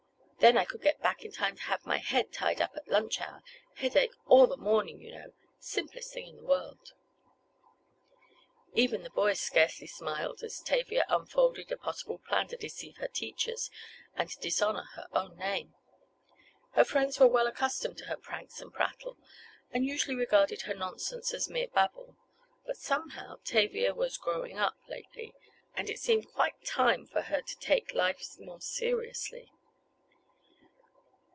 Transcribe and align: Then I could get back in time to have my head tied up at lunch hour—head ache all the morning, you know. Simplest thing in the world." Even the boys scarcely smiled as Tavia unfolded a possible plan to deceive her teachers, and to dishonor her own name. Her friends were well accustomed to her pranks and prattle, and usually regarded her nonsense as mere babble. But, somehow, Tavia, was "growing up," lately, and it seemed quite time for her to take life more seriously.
Then 0.41 0.57
I 0.57 0.65
could 0.65 0.81
get 0.81 0.99
back 1.03 1.23
in 1.23 1.31
time 1.31 1.55
to 1.55 1.61
have 1.65 1.85
my 1.85 1.99
head 1.99 2.33
tied 2.33 2.61
up 2.61 2.71
at 2.75 2.87
lunch 2.87 3.21
hour—head 3.21 3.95
ache 3.95 4.15
all 4.25 4.47
the 4.47 4.57
morning, 4.57 4.99
you 4.99 5.11
know. 5.11 5.33
Simplest 5.59 6.13
thing 6.13 6.25
in 6.29 6.37
the 6.37 6.43
world." 6.43 6.93
Even 8.73 9.03
the 9.03 9.11
boys 9.11 9.39
scarcely 9.39 9.85
smiled 9.85 10.41
as 10.41 10.59
Tavia 10.59 11.05
unfolded 11.09 11.71
a 11.71 11.77
possible 11.77 12.17
plan 12.17 12.47
to 12.47 12.57
deceive 12.57 12.97
her 12.97 13.07
teachers, 13.07 13.69
and 14.15 14.31
to 14.31 14.39
dishonor 14.39 14.85
her 14.95 15.05
own 15.13 15.37
name. 15.37 15.75
Her 16.71 16.85
friends 16.85 17.19
were 17.19 17.27
well 17.27 17.45
accustomed 17.45 17.99
to 17.99 18.05
her 18.05 18.17
pranks 18.17 18.59
and 18.61 18.73
prattle, 18.73 19.17
and 19.69 19.85
usually 19.85 20.15
regarded 20.15 20.63
her 20.63 20.73
nonsense 20.73 21.35
as 21.35 21.49
mere 21.51 21.67
babble. 21.67 22.17
But, 22.65 22.77
somehow, 22.77 23.35
Tavia, 23.43 23.93
was 23.93 24.17
"growing 24.17 24.57
up," 24.57 24.77
lately, 24.89 25.35
and 25.75 25.87
it 25.87 25.99
seemed 25.99 26.33
quite 26.33 26.65
time 26.65 27.05
for 27.05 27.21
her 27.21 27.41
to 27.43 27.59
take 27.59 27.93
life 27.93 28.23
more 28.39 28.59
seriously. 28.59 29.51